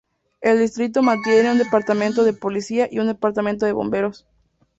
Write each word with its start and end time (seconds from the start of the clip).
El 0.41 0.57
Distrito 0.57 1.03
mantiene 1.03 1.51
un 1.51 1.59
departamento 1.59 2.23
de 2.23 2.33
policía 2.33 2.87
y 2.89 2.97
un 2.97 3.05
departamento 3.05 3.67
de 3.67 3.71
bomberos. 3.73 4.25